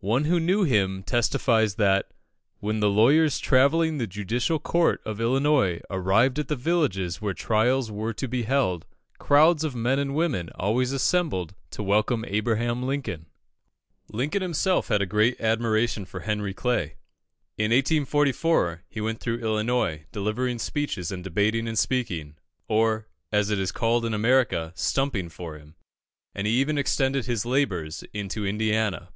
One 0.00 0.24
who 0.24 0.40
knew 0.40 0.62
him 0.62 1.02
testifies 1.02 1.74
that, 1.74 2.10
when 2.60 2.80
the 2.80 2.88
lawyers 2.88 3.38
travelling 3.38 3.98
the 3.98 4.06
judicial 4.06 4.56
circuit 4.56 5.00
of 5.04 5.20
Illinois 5.20 5.82
arrived 5.90 6.38
at 6.38 6.48
the 6.48 6.56
villages 6.56 7.20
where 7.20 7.34
trials 7.34 7.90
were 7.90 8.14
to 8.14 8.26
be 8.26 8.44
held, 8.44 8.86
crowds 9.18 9.64
of 9.64 9.74
men 9.74 9.98
and 9.98 10.14
women 10.14 10.48
always 10.54 10.92
assembled 10.92 11.54
to 11.72 11.82
welcome 11.82 12.24
Abraham 12.26 12.84
Lincoln. 12.84 13.26
Lincoln 14.10 14.40
himself 14.40 14.88
had 14.88 15.02
a 15.02 15.04
great 15.04 15.38
admiration 15.42 16.06
for 16.06 16.20
Henry 16.20 16.54
Clay. 16.54 16.94
In 17.58 17.70
1844, 17.70 18.82
he 18.88 19.02
went 19.02 19.20
through 19.20 19.40
Illinois 19.40 20.06
delivering 20.10 20.58
speeches 20.58 21.12
and 21.12 21.22
debating 21.22 21.68
and 21.68 21.78
speaking, 21.78 22.36
or, 22.66 23.08
as 23.30 23.50
it 23.50 23.58
is 23.58 23.72
called 23.72 24.06
in 24.06 24.14
America, 24.14 24.72
"stumping" 24.74 25.28
for 25.28 25.58
him, 25.58 25.74
and 26.34 26.46
he 26.46 26.54
even 26.54 26.78
extended 26.78 27.26
his 27.26 27.44
labours 27.44 28.02
into 28.14 28.46
Indiana. 28.46 29.10